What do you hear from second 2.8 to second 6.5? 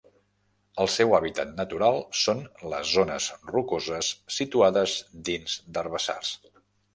zones rocoses situades dins d'herbassars.